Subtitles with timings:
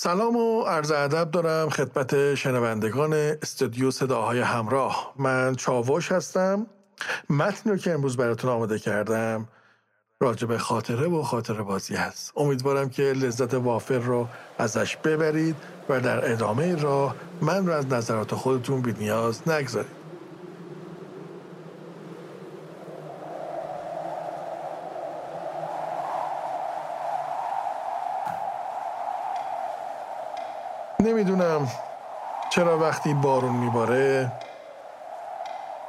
[0.00, 5.14] سلام و عرض ادب دارم خدمت شنوندگان استودیو صداهای همراه.
[5.16, 6.66] من چاوش هستم.
[7.30, 9.48] متنی که امروز براتون آماده کردم
[10.20, 12.32] راجع به خاطره و خاطره بازی هست.
[12.36, 15.56] امیدوارم که لذت وافر رو ازش ببرید
[15.88, 19.97] و در ادامه راه من رو از نظرات خودتون بی نیاز نگذارید.
[32.50, 34.32] چرا وقتی بارون میباره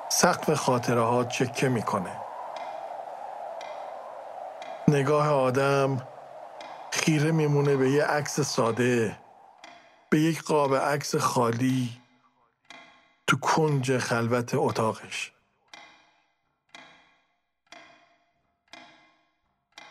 [0.10, 2.12] سقف خاطره ها چکه می‌کنه؟
[4.88, 6.08] نگاه آدم
[6.92, 9.20] خیره میمونه به یه عکس ساده
[10.10, 11.90] به یک قاب عکس خالی
[13.28, 15.32] تو کنج خلوت اتاقش.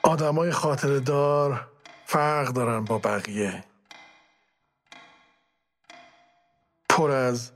[0.03, 1.69] آدمای خاطره دار
[2.07, 3.65] فرق دارن با بقیه.
[6.99, 7.51] پر از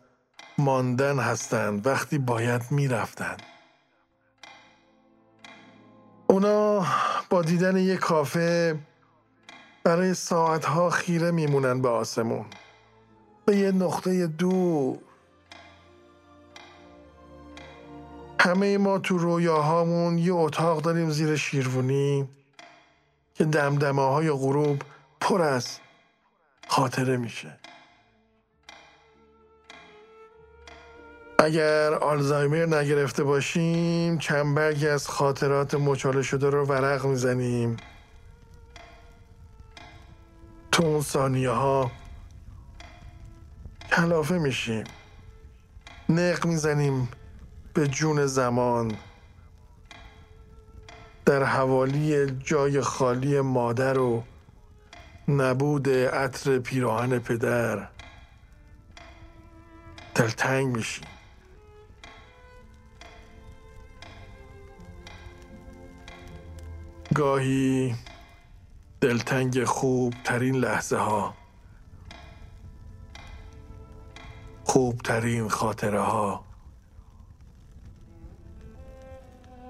[0.58, 3.42] ماندن هستند وقتی باید می‌رفتند.
[6.26, 6.86] اونا
[7.30, 8.78] با دیدن یک کافه
[9.84, 12.44] برای ساعتها خیره میمونن به آسمون.
[13.44, 14.98] به یه نقطه دور.
[18.40, 22.28] همه ما تو رویاهامون یه اتاق داریم زیر شیروونی
[23.34, 24.82] که دمدمه های غروب
[25.20, 25.78] پر از
[26.68, 27.58] خاطره میشه.
[31.42, 37.76] اگر آلزایمر نگرفته باشیم چند برگی از خاطرات مچاله شده رو ورق می‌زنیم.
[40.72, 41.90] تو اون ثانیه ها
[43.92, 44.84] کلافه میشیم.
[46.08, 47.08] نق می‌زنیم
[47.74, 48.96] به جون زمان.
[51.26, 54.22] در حوالی جای خالی مادر و
[55.28, 57.88] نبود عطر پیراهن پدر
[60.14, 61.04] دلتنگ میشیم.
[67.14, 67.94] گاهی
[69.00, 71.34] دلتنگ خوب ترین لحظه ها
[74.64, 76.44] خوب ترین خاطره ها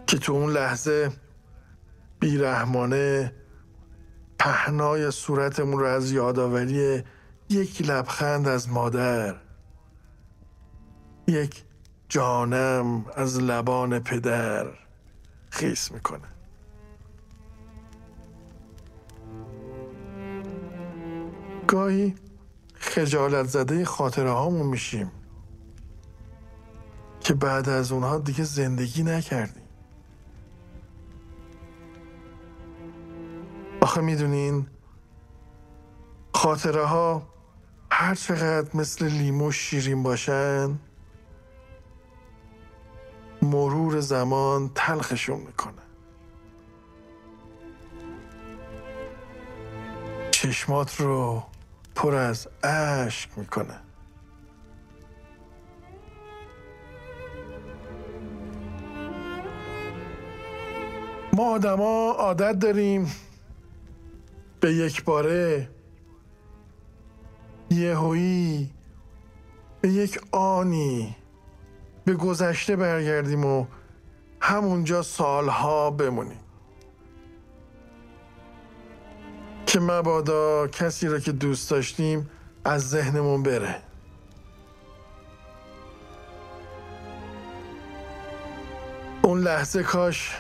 [0.06, 1.12] که تو اون لحظه
[2.20, 3.34] بیرحمانه
[4.38, 7.03] پهنای صورتمون رو از یادآوری
[7.48, 9.36] یک لبخند از مادر
[11.28, 11.64] یک
[12.09, 14.66] جانم از لبان پدر
[15.50, 16.41] خیس می‌کنه.
[21.72, 22.15] گاهی
[22.75, 25.10] خجالت زده خاطره هامون میشیم
[27.21, 29.62] که بعد از اونها دیگه زندگی نکردیم.
[33.81, 34.66] آخه می‌دونین
[36.34, 37.22] خاطره ها
[37.91, 40.78] هر چقدر مثل لیمو شیرین باشن
[43.43, 45.83] مرور زمان تلخشون می‌کنه.
[50.31, 51.43] چشمات رو
[52.03, 53.81] پر از اشک می‌کنه.
[61.33, 63.13] ما آدما عادت داریم
[64.61, 65.69] به یک باره
[67.71, 68.71] یهویی
[69.81, 71.17] به یک آنی
[72.05, 73.67] به گذشته برگردیم و
[74.41, 76.41] همونجا سالها بمونیم.
[79.72, 82.31] که مبادا کسی را که دوست داشتیم
[82.65, 83.77] از ذهنمون بره.
[89.22, 90.37] اون لحظه کاش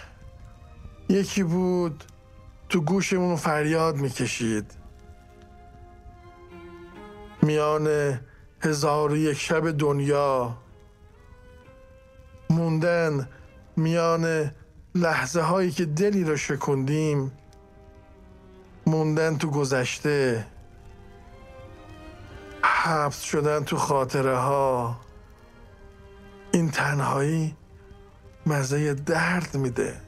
[1.08, 2.04] یکی بود
[2.68, 4.70] تو گوشمون فریاد می‌کشید.
[7.42, 8.18] میان
[8.60, 10.58] هزار یک شب دنیا
[12.50, 13.28] موندن
[13.76, 14.50] میان
[14.94, 17.32] لحظه هایی که دلی رو شکندیم
[18.92, 20.46] موندن تو گذشته.
[22.62, 25.00] حبس شدن تو خاطره ها
[26.52, 27.56] این تنهایی
[28.46, 30.01] مزه درد میده.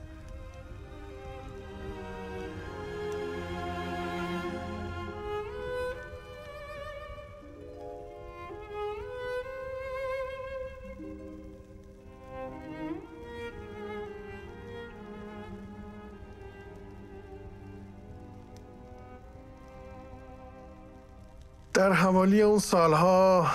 [21.74, 23.46] در حوالی اون سالها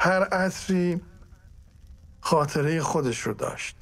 [0.00, 1.00] هر عطری
[2.20, 3.76] خاطره خودش رو داشت.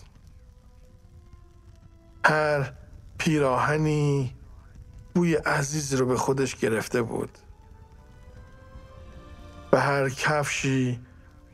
[2.24, 2.72] هر
[3.18, 4.34] پیراهنی
[5.14, 7.38] بوی عزیزی رو به خودش گرفته بود.
[9.72, 11.00] و هر کفشی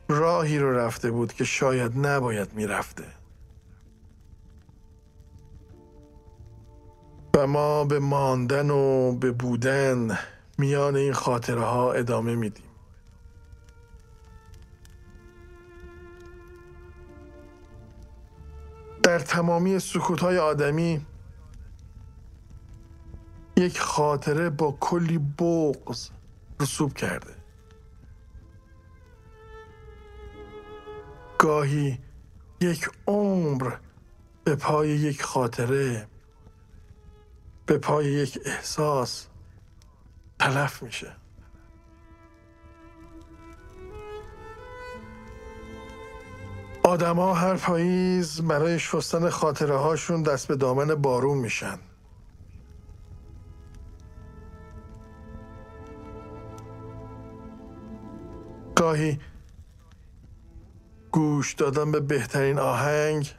[0.09, 3.03] راهی رو رفته بود که شاید نباید می‌رفته.
[7.35, 10.17] و ما به ماندن و به بودن
[10.57, 12.65] میان این خاطره ها ادامه میدیم.
[19.03, 21.05] در تمامی سکوت های آدمی
[23.57, 26.09] یک خاطره با کلی بغز
[26.59, 27.35] رسوب کرده.
[31.37, 31.99] گاهی
[32.61, 33.75] یک عمر
[34.43, 36.07] به پای یک خاطره
[37.65, 39.27] به پای یک احساس
[40.39, 41.15] تلف میشه.
[46.83, 51.79] آدما هر پاییز برای شستن خاطره هاشون دست به دامن بارون میشن.
[58.75, 59.19] گاهی
[61.11, 63.31] گوش دادن به بهترین آهنگ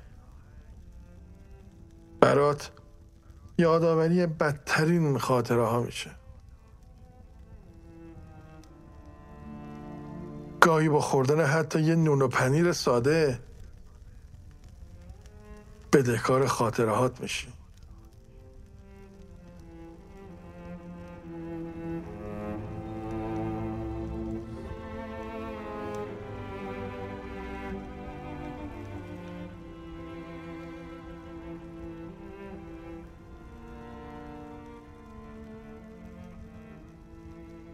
[2.20, 2.70] برات
[3.58, 6.10] یادآوری بدترین خاطره ها میشه.
[10.66, 13.38] گاهی با خوردن حتی یه نون و پنیر ساده
[15.92, 17.48] بدهکار خاطرهات میشی.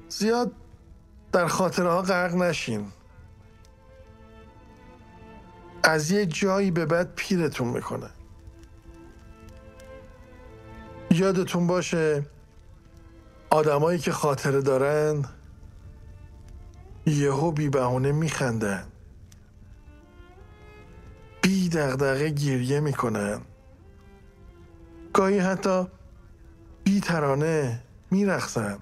[0.08, 0.61] زیاد
[1.32, 2.92] در خاطره ها غرق نشین.
[5.82, 8.10] از یه جایی به بعد پیرتون می‌کنه.
[11.10, 12.26] یادتون باشه
[13.50, 15.24] آدمایی که خاطره دارن
[17.06, 18.86] یهو بی بهونه میخندن.
[21.42, 23.40] بی دغدغه گریه می‌کنن.
[25.12, 25.86] گاهی حتی
[26.84, 28.78] بی ترانه میرخصن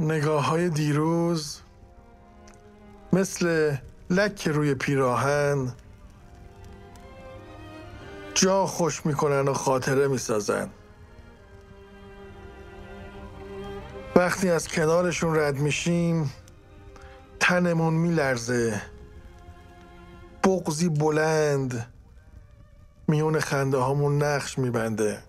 [0.00, 1.60] نگاه های دیروز
[3.12, 3.76] مثل
[4.10, 5.72] لک روی پیراهن
[8.34, 10.70] جا خوش می‌کنن و خاطره می‌سازن.
[14.16, 16.32] وقتی از کنارشون رد میشیم
[17.40, 18.82] تنمون میلرزه.
[20.44, 21.92] بغزی بلند
[23.08, 25.22] میون خنده هامون نقش میبنده.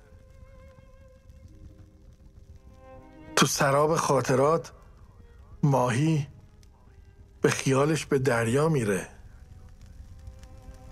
[3.41, 4.71] تو سراب خاطرات
[5.63, 6.27] ماهی
[7.41, 9.07] به خیالش به دریا میره.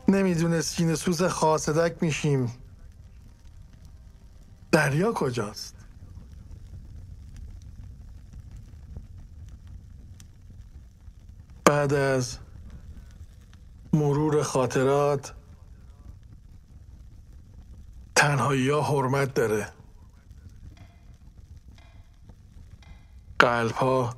[0.07, 2.51] نمی‌دونه سینه سوز خاصدک میشیم.
[4.71, 5.75] دریا کجاست؟
[11.65, 12.37] بعد از
[13.93, 15.33] مرور خاطرات
[18.15, 19.78] تنهایی ها حرمت داره.
[23.39, 24.13] قلب ها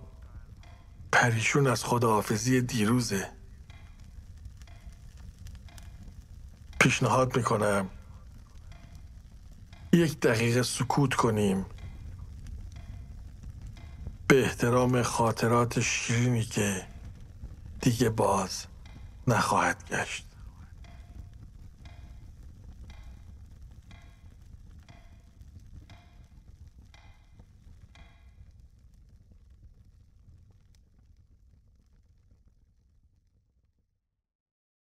[1.11, 3.29] پریشون از خداحافظی دیروزه.
[6.79, 7.89] پیشنهاد می‌کنم
[9.93, 11.65] یک دقیقه سکوت کنیم.
[14.27, 16.87] به احترام خاطرات شیرینی که
[17.81, 18.65] دیگه باز
[19.27, 20.30] نخواهد گشت.